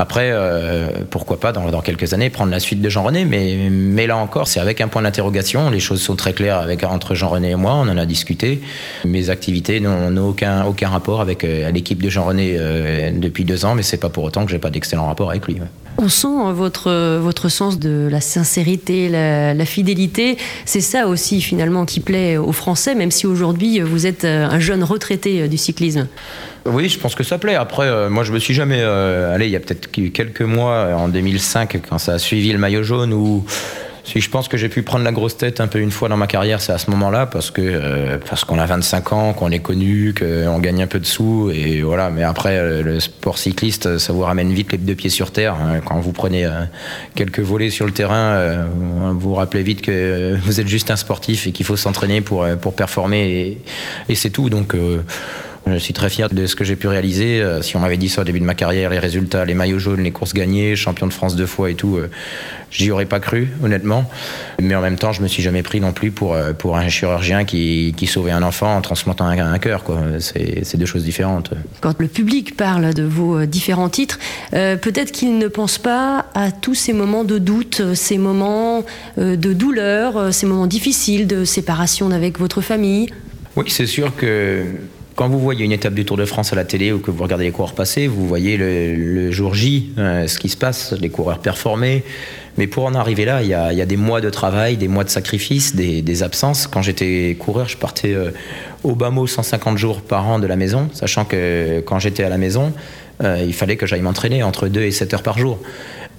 [0.01, 4.17] Après, euh, pourquoi pas dans, quelques années prendre la suite de Jean-René, mais, mais là
[4.17, 5.69] encore, c'est avec un point d'interrogation.
[5.69, 8.63] Les choses sont très claires avec, entre Jean-René et moi, on en a discuté.
[9.05, 13.75] Mes activités n'ont aucun, aucun rapport avec euh, l'équipe de Jean-René euh, depuis deux ans,
[13.75, 15.59] mais c'est pas pour autant que j'ai pas d'excellent rapport avec lui.
[16.03, 20.39] On sent votre, votre sens de la sincérité, la, fidélité.
[20.65, 24.83] C'est ça aussi finalement qui plaît aux Français, même si aujourd'hui vous êtes un jeune
[24.83, 26.07] retraité du cyclisme.
[26.65, 27.55] Oui, je pense que ça plaît.
[27.55, 28.81] Après, euh, moi, je me suis jamais.
[28.81, 32.59] Euh, allé il y a peut-être quelques mois, en 2005, quand ça a suivi le
[32.59, 33.45] maillot jaune, où
[34.05, 36.17] si je pense que j'ai pu prendre la grosse tête un peu une fois dans
[36.17, 39.51] ma carrière, c'est à ce moment-là, parce que euh, parce qu'on a 25 ans, qu'on
[39.51, 42.11] est connu, qu'on gagne un peu de sous, et voilà.
[42.11, 45.55] Mais après, le sport cycliste, ça vous ramène vite les deux pieds sur terre.
[45.55, 45.81] Hein.
[45.85, 46.49] Quand vous prenez
[47.15, 48.67] quelques volets sur le terrain,
[49.13, 52.47] vous vous rappelez vite que vous êtes juste un sportif et qu'il faut s'entraîner pour
[52.61, 53.59] pour performer, et,
[54.09, 54.51] et c'est tout.
[54.51, 54.75] Donc
[55.67, 57.41] je suis très fier de ce que j'ai pu réaliser.
[57.41, 59.79] Euh, si on m'avait dit ça au début de ma carrière, les résultats, les maillots
[59.79, 62.11] jaunes, les courses gagnées, champion de France deux fois et tout, euh,
[62.71, 64.11] j'y aurais pas cru, honnêtement.
[64.61, 66.89] Mais en même temps, je me suis jamais pris non plus pour, euh, pour un
[66.89, 69.85] chirurgien qui, qui sauvait un enfant en transplantant un, un cœur.
[70.19, 71.51] C'est deux choses différentes.
[71.81, 74.19] Quand le public parle de vos différents titres,
[74.51, 78.85] peut-être qu'il ne pense pas à tous ces moments de doute, ces moments
[79.17, 83.11] de douleur, ces moments difficiles de séparation avec votre famille.
[83.57, 84.65] Oui, c'est sûr que
[85.17, 87.23] quand vous voyez une étape du Tour de France à la télé ou que vous
[87.23, 91.11] regardez les coureurs passer, vous voyez le, jour J, euh, ce qui se passe, les
[91.11, 92.05] coureurs performés.
[92.57, 95.09] Mais pour en arriver là, il y a, des mois de travail, des mois de
[95.09, 96.67] sacrifice, des, absences.
[96.67, 98.31] Quand j'étais coureur, je partais euh,
[98.83, 102.29] au bas mot 150 jours par an de la maison, sachant que quand j'étais à
[102.29, 102.73] la maison,
[103.23, 105.59] euh, il fallait que j'aille m'entraîner entre 2 et 7 heures par jour.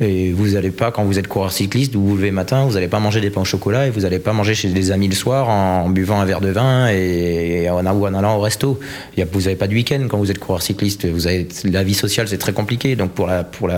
[0.01, 2.73] Et vous n'allez pas, quand vous êtes coureur cycliste, vous vous levez le matin, vous
[2.73, 5.07] n'allez pas manger des pains au chocolat et vous n'allez pas manger chez des amis
[5.07, 8.79] le soir en, buvant un verre de vin et, en, en allant au resto.
[9.15, 11.07] vous n'avez pas de week-end quand vous êtes coureur cycliste.
[11.07, 12.95] Vous avez, la vie sociale, c'est très compliqué.
[12.95, 13.69] Donc pour la pour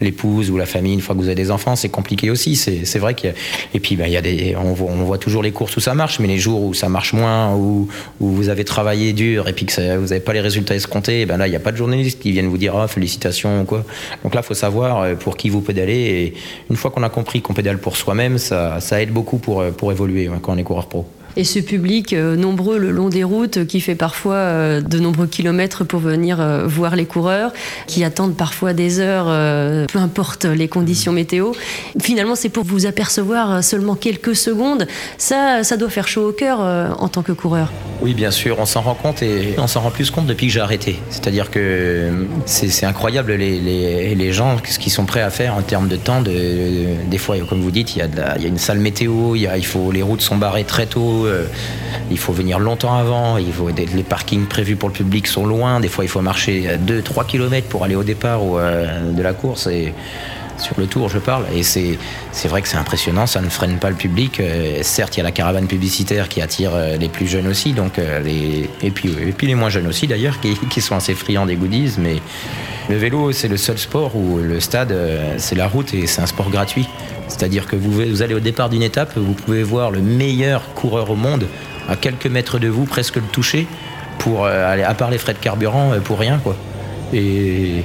[0.00, 2.56] l'épouse ou la famille, une fois que vous avez des enfants, c'est compliqué aussi.
[2.56, 3.32] C'est vrai qu'il
[3.72, 6.18] et puis ben, y a des, on on voit, toujours les courses où ça marche,
[6.18, 9.66] mais les jours où ça marche moins, où, où vous avez travaillé dur et puis
[9.66, 12.20] que vous n'avez pas les résultats escomptés, ben là il n'y a pas de journalistes
[12.20, 13.84] qui viennent vous dire ah, félicitations ou quoi.
[14.24, 15.94] Donc là, il faut savoir euh, pour qui vous pédaler.
[15.94, 16.34] Et
[16.70, 20.30] une fois qu'on a compris qu'on pédale pour soi-même, ça, aide beaucoup pour, pour évoluer
[20.42, 23.80] quand on est coureur pro et ce public euh, nombreux le long des routes qui
[23.80, 27.52] fait parfois euh, de nombreux kilomètres pour venir euh, voir les coureurs,
[27.86, 29.26] qui attendent parfois des heures,
[29.86, 31.52] peu importe les conditions météo.
[32.00, 34.86] Finalement, c'est pour vous apercevoir seulement quelques secondes.
[35.18, 37.72] Ça, ça doit faire chaud au cœur en tant que coureur.
[38.02, 40.52] Oui, bien sûr, on s'en rend compte et on s'en rend plus compte depuis que
[40.52, 40.98] j'ai arrêté.
[41.10, 45.62] C'est-à-dire que c'est incroyable les, les, les, gens, ce qu'ils sont prêts à faire en
[45.62, 46.22] termes de temps.
[46.22, 46.30] De,
[47.10, 49.56] des fois, comme vous dites, il y a, y a une salle météo, y a,
[49.58, 51.46] il faut, les routes sont barrées très tôt euh,
[52.10, 55.80] il faut venir longtemps avant, il faut, les parkings prévus pour le public sont loin,
[55.80, 59.32] des fois il faut marcher 2-3 km pour aller au départ ou, euh, de la
[59.32, 59.66] course.
[59.66, 59.92] Et,
[60.58, 61.46] sur le tour, je parle.
[61.54, 61.96] Et c'est,
[62.44, 64.40] vrai que c'est impressionnant, ça ne freine pas le public.
[64.40, 67.96] Euh, certes, il y a la caravane publicitaire qui attire les plus jeunes aussi, donc,
[67.96, 71.56] les, et, puis, et puis les moins jeunes aussi d'ailleurs, qui, sont assez friands des
[71.56, 71.94] goodies.
[71.98, 72.16] Mais
[72.90, 74.92] le vélo, c'est le seul sport où le stade,
[75.38, 76.88] c'est la route et c'est un sport gratuit.
[77.28, 81.14] C'est-à-dire que vous, allez au départ d'une étape, vous pouvez voir le meilleur coureur au
[81.14, 81.46] monde
[81.88, 83.66] à quelques mètres de vous, presque le toucher,
[84.18, 86.56] pour euh, à part les frais de carburant, euh, pour rien quoi.
[87.12, 87.84] Et,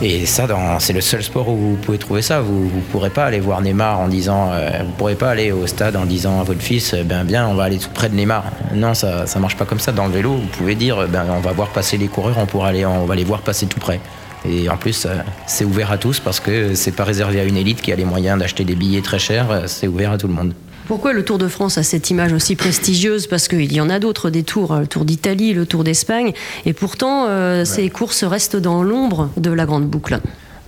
[0.00, 0.46] et ça,
[0.78, 2.40] c'est le seul sport où vous pouvez trouver ça.
[2.40, 5.66] Vous ne pourrez pas aller voir Neymar en disant, euh, vous pourrez pas aller au
[5.66, 8.44] stade en disant à votre fils, ben bien, on va aller tout près de Neymar.
[8.74, 9.92] Non, ça, ça marche pas comme ça.
[9.92, 12.68] Dans le vélo, vous pouvez dire, ben on va voir passer les coureurs, on pourra
[12.68, 14.00] aller, on va les voir passer tout près.
[14.44, 17.56] Et en plus, euh, c'est ouvert à tous parce que c'est pas réservé à une
[17.56, 20.28] élite qui a les moyens d'acheter des billets très chers, euh, c'est ouvert à tout
[20.28, 20.54] le monde.
[20.86, 23.98] Pourquoi le Tour de France a cette image aussi prestigieuse Parce qu'il y en a
[23.98, 26.32] d'autres, des tours, le Tour d'Italie, le Tour d'Espagne,
[26.66, 30.18] et pourtant euh, ces courses restent dans l'ombre de la grande boucle.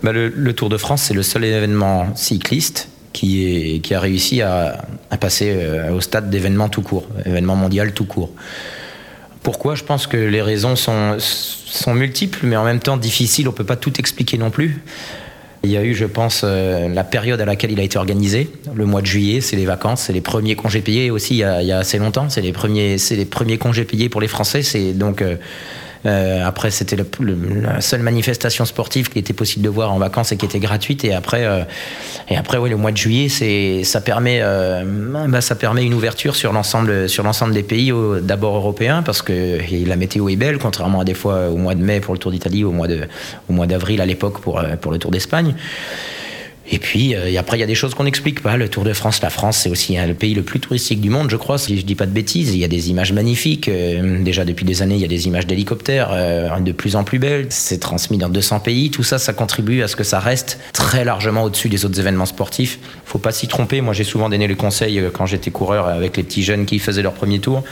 [0.03, 4.42] Bah, le, Tour de France, c'est le seul événement cycliste qui, est, qui a réussi
[4.42, 5.57] à, à passer
[5.92, 8.31] au stade d'événement tout court, événement mondial tout court.
[9.44, 9.74] Pourquoi?
[9.74, 13.46] Je pense que les raisons sont, sont multiples, mais en même temps difficiles.
[13.46, 14.83] On ne peut pas tout expliquer non plus.
[15.64, 18.50] Il y a eu, je pense, euh, la période à laquelle il a été organisé.
[18.74, 21.72] Le mois de juillet, c'est les vacances, c'est les premiers congés payés aussi il y
[21.72, 22.29] a, assez longtemps.
[22.29, 24.62] C'est les premiers, les premiers congés payés pour les Français.
[24.62, 25.37] C'est donc euh,
[26.07, 30.37] euh, après, c'était la seule manifestation sportive qui était possible de voir en vacances et
[30.37, 31.05] qui était gratuite.
[31.05, 31.64] Et après, euh,
[32.29, 34.85] et après, oui, le mois de juillet, c'est, ça permet, euh,
[35.29, 39.59] bah, ça permet une ouverture sur l'ensemble, sur l'ensemble des pays, d'abord européens, parce que
[39.87, 42.33] la météo est belle, contrairement à des fois au mois de mai pour le Tour
[42.33, 43.07] d'Italie, au mois de,
[43.49, 45.55] au mois d'avril à l'époque pour pour le Tour d'Espagne.
[46.70, 48.57] Et puis euh, après, il y a des choses qu'on n'explique pas.
[48.57, 51.11] Le Tour de France, la France, c'est aussi hein, le pays le plus touristique du
[51.11, 52.55] monde, je crois, si je dis pas de bêtises.
[52.55, 53.68] Il y a des images magnifiques.
[53.68, 57.05] Euh, déjà depuis des années, il y a des images d'hélicoptères euh, de plus en
[57.05, 57.46] plus belles.
[57.50, 58.90] C'est transmis dans 200 pays.
[58.90, 62.27] Tout ça, ça contribue à ce que ça reste très largement au-dessus des autres événements
[62.27, 62.79] sportifs.
[63.05, 63.83] Faut pas s'y tromper.
[63.83, 67.03] Moi, j'ai souvent donné le conseil quand j'étais coureur avec les petits jeunes qui faisaient
[67.03, 67.62] leur premier tour.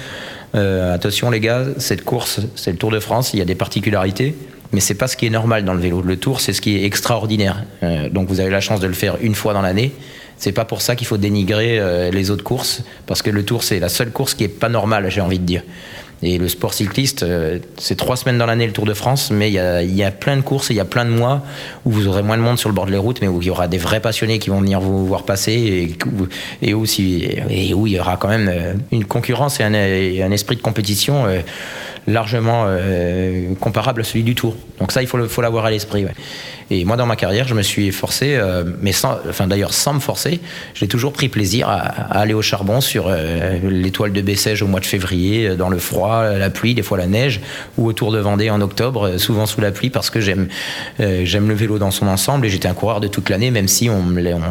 [0.55, 3.33] attention les gars, cette course, c'est le Tour de France.
[3.33, 4.35] Il y a des particularités
[4.73, 6.03] mais c'est pas ce qui est normal dans le vélo.
[6.03, 7.65] Le tour, c'est ce qui est extraordinaire.
[7.83, 9.93] Euh, donc vous avez la chance de le faire une fois dans l'année.
[10.39, 13.63] C'est pas pour ça qu'il faut dénigrer euh, les autres courses, parce que le tour,
[13.63, 15.63] c'est la seule course qui est pas normale, j'ai envie de dire.
[16.25, 19.49] Et le sport cycliste, euh, c'est trois semaines dans l'année le Tour de France, mais
[19.51, 21.43] il y a, plein de courses et il y a plein de mois
[21.85, 23.49] où vous aurez moins de monde sur le bord de les routes, mais où il
[23.49, 25.97] y aura des vrais passionnés qui vont venir vous voir passer
[26.63, 31.27] et, où, il y aura quand même une concurrence et un esprit de compétition
[32.07, 34.57] largement euh, comparable à celui du Tour.
[34.79, 36.07] Donc ça, il faut, l'avoir à l'esprit.
[36.71, 39.95] Et moi, dans ma carrière, je me suis forcé, euh, mais sans, enfin d'ailleurs sans
[39.95, 40.41] me forcer,
[40.75, 44.81] j'ai toujours pris plaisir à, aller au charbon sur euh, l'étoile de Bessèges au mois
[44.81, 47.41] de février, dans le froid, la pluie, des fois la neige,
[47.79, 50.49] ou au Tour de Vendée en octobre, souvent sous la pluie, parce que j'aime
[50.99, 53.89] j'aime le vélo dans son ensemble et j'étais un coureur de toute l'année, même si
[53.91, 54.03] on,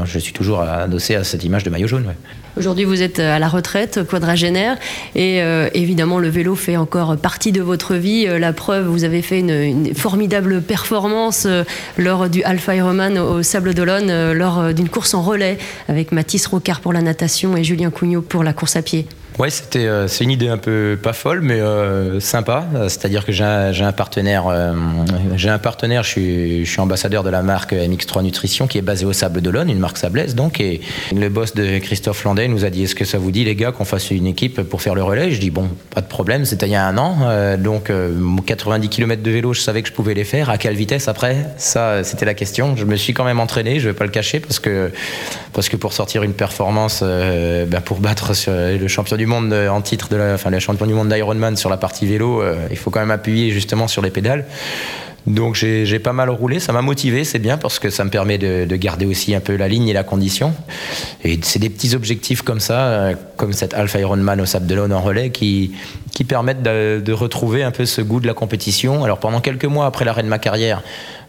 [0.06, 2.14] je suis toujours adossé à cette image de maillot jaune.
[2.58, 4.78] Aujourd'hui, vous êtes à la retraite, quadragénaire,
[5.16, 5.42] et
[5.74, 8.26] évidemment, le vélo fait encore partie de votre vie.
[8.28, 11.64] Euh, la preuve, vous avez fait une, formidable performance euh,
[11.98, 16.46] lors du Alpha Ironman au Sable d'Olonne, euh, lors d'une course en relais avec Mathis
[16.46, 19.08] Rocard pour la natation et Julien Cugnot pour la course à pied.
[19.40, 22.66] Ouais, c'était euh, c'est une idée un peu pas folle, mais euh, sympa.
[22.90, 24.74] C'est-à-dire que j'ai un, partenaire, euh,
[25.36, 26.04] j'ai un partenaire.
[26.04, 29.42] Je suis, je suis, ambassadeur de la marque MX3 Nutrition qui est basée au Sable
[29.42, 30.36] d'Olonne, une marque sablaise.
[30.36, 30.82] Donc, et
[31.16, 33.72] le boss de Christophe Landais nous a dit Est-ce que ça vous dit, les gars,
[33.72, 35.32] qu'on fasse une équipe pour faire le relais?
[35.32, 36.44] Je dis bon, pas de problème.
[36.44, 37.58] C'était il y a un an.
[37.58, 37.92] donc,
[38.46, 40.50] 90 km de vélo, je savais que je pouvais les faire.
[40.50, 41.38] À quelle vitesse après?
[41.58, 42.76] Ça, c'était la question.
[42.76, 43.80] Je me suis quand même entraîné.
[43.80, 44.92] Je vais pas le cacher parce que
[45.54, 49.82] parce que pour sortir une performance, ben, pour battre le champion du monde euh, en
[49.82, 52.78] titre de la, enfin, les champion du monde d'Ironman sur la partie vélo, euh, il
[52.78, 54.46] faut quand même appuyer justement sur les pédales.
[55.28, 58.40] Donc j'ai pas mal roulé, ça m'a motivé, c'est bien parce que ça me permet
[58.40, 60.56] de, garder aussi un peu la ligne et la condition.
[61.24, 65.02] Et c'est des petits objectifs comme ça, euh, comme cette Alpha Ironman au Sable en
[65.02, 65.74] relais, qui,
[66.12, 69.04] qui permettent de, retrouver un peu ce goût de la compétition.
[69.04, 70.82] Alors pendant quelques mois après l'arrêt de ma carrière,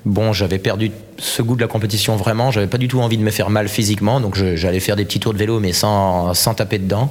[0.04, 2.50] bon, j'avais perdu ce goût de la compétition vraiment.
[2.50, 5.20] J'avais pas du tout envie de me faire mal physiquement, donc j'allais faire des petits
[5.20, 7.10] tours de vélo, mais sans, sans taper dedans.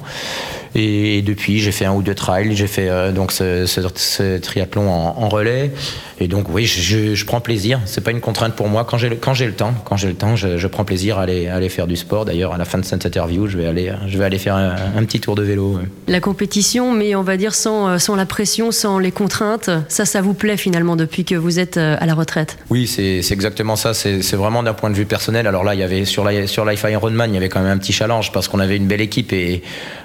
[0.74, 2.56] Et, depuis, j'ai fait un ou deux trails.
[2.56, 5.70] J'ai fait euh, donc ce, triathlon en, relais.
[6.18, 7.80] Et donc, oui, je, prends plaisir.
[7.84, 8.84] C'est pas une contrainte pour moi.
[8.84, 11.48] Quand j'ai quand j'ai le temps, quand j'ai le temps, je, prends plaisir à aller,
[11.48, 12.24] à aller faire du sport.
[12.24, 15.04] D'ailleurs, à la fin de cette interview, je vais aller, je vais aller faire un
[15.04, 15.78] petit tour de vélo.
[16.08, 20.04] La compétition, mais on va dire sans, euh, sans la pression, sans les contraintes, ça,
[20.04, 22.58] ça vous plaît finalement depuis que vous êtes euh, à la retraite?
[22.70, 23.94] Oui, c'est exactement ça.
[23.94, 25.46] C'est vraiment d'un point de vue personnel.
[25.46, 27.78] Alors là, il y avait sur, la, Life Ironman, il y avait quand même un
[27.78, 29.62] petit challenge parce qu'on avait une belle équipe et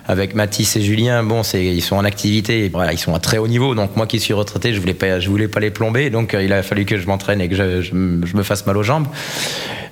[0.07, 3.75] avec Mathis et Julien, bon, ils sont en activité, ils sont à très haut niveau.
[3.75, 6.09] Donc moi qui suis retraité, je voulais pas, voulais pas les plomber.
[6.09, 8.83] Donc euh, il a fallu que je m'entraîne et que je, me fasse mal aux
[8.83, 9.07] jambes.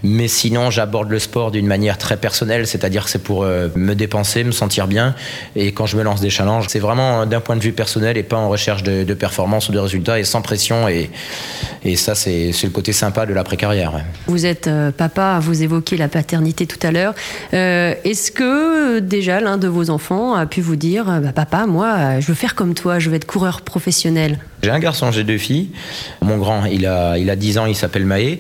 [0.06, 3.96] Mais sinon, j'aborde le sport d'une manière très personnelle, c'est-à-dire que c'est pour euh, me
[3.96, 5.16] dépenser, me sentir bien.
[5.56, 8.24] Et quand je me lance des challenges, c'est vraiment d'un point de vue personnel et
[8.24, 10.88] pas en recherche de, performance ou de résultats et sans pression.
[10.88, 11.10] Et,
[11.96, 13.94] ça, c'est le côté sympa de l'après-carrière.
[14.28, 17.14] Vous êtes euh, papa, vous évoquez la paternité tout à l'heure.
[17.54, 22.20] Euh, Est-ce que déjà l'un de vos enfants a pu vous dire bah, Papa, moi,
[22.20, 25.38] je veux faire comme toi, je veux être coureur professionnel J'ai un garçon, j'ai deux
[25.38, 25.70] filles.
[26.22, 28.40] Mon grand, il a, il a 10 ans, il s'appelle Maë.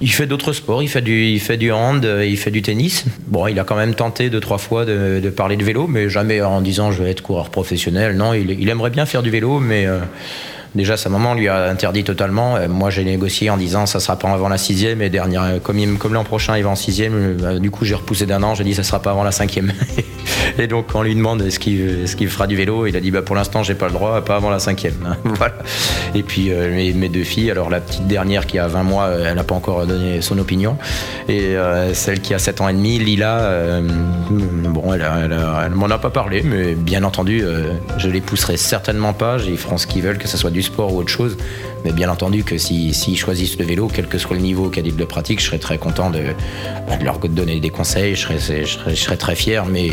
[0.00, 3.04] Il fait d'autres sports, il fait, du, il fait du hand, il fait du tennis.
[3.26, 6.42] Bon, il a quand même tenté deux, trois fois de, parler de vélo, mais jamais
[6.42, 8.16] en disant je veux être coureur professionnel.
[8.16, 9.86] Non, il, aimerait bien faire du vélo, mais.
[9.86, 10.00] Euh,
[10.74, 12.56] Déjà, sa maman lui a interdit totalement.
[12.68, 15.62] Moi, j'ai négocié en disant ça sera pas avant la sixième et dernière.
[15.62, 17.58] Comme, il, comme l'an prochain, il va en sixième.
[17.60, 18.54] Du coup, j'ai repoussé d'un an.
[18.54, 19.72] J'ai dit ça sera pas avant la cinquième.
[20.58, 23.10] et donc, on lui demande est-ce qu'il est qu fera du vélo, il a dit
[23.10, 25.16] bah pour l'instant, j'ai pas le droit, pas avant la cinquième.
[25.24, 25.54] voilà.
[26.14, 27.50] Et puis euh, mes, mes, deux filles.
[27.50, 30.76] Alors la petite dernière qui a 20 mois, elle n'a pas encore donné son opinion.
[31.28, 33.82] Et euh, celle qui a 7 ans et demi, Lila, euh,
[34.30, 37.42] bon, elle, elle, elle m'en a pas parlé, mais bien entendu,
[37.98, 39.36] je les pousserai certainement pas.
[39.46, 41.36] Ils feront ce qu'ils veulent, que ce soit du sport ou autre chose.
[41.84, 44.66] Mais bien entendu que s'ils si, si choisissent le vélo, quel que soit le niveau
[44.66, 46.20] auquel ils le pratiquent, je serais très content de,
[46.88, 49.66] bah, leur donner des conseils, je serais, je serais, très fier.
[49.66, 49.90] Mais,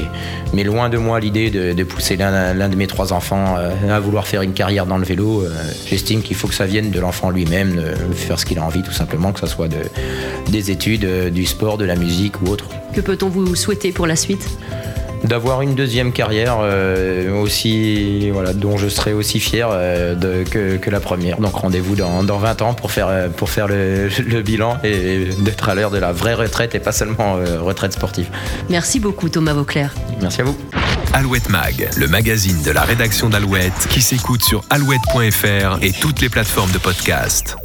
[0.54, 4.42] mais, loin de moi l'idée de, pousser l'un de mes trois enfants à vouloir faire
[4.42, 5.44] une carrière dans le vélo.
[5.88, 8.84] J'estime qu'il faut que ça vienne de l'enfant lui-même, de faire ce qu'il a envie
[8.84, 9.78] tout simplement, que ce soit de,
[10.52, 12.66] des études, du sport, de la musique ou autre.
[12.94, 14.48] Que peut-on vous souhaiter pour la suite?
[15.24, 20.78] D'avoir une deuxième carrière euh, aussi voilà dont je serai aussi fier euh, de, que,
[20.78, 21.38] que, la première.
[21.40, 25.70] Donc rendez-vous dans, dans, 20 ans pour faire, pour faire le, le bilan et d'être
[25.70, 28.30] à l'heure de la vraie retraite et pas seulement euh, retraite sportive.
[28.70, 29.94] Merci beaucoup Thomas Vauclair.
[30.22, 30.58] Merci à vous.
[31.14, 36.30] Alouette Mag le magazine de la rédaction d'Alouette qui s'écoute sur alouette.fr et toutes les
[36.30, 37.58] plateformes de podcast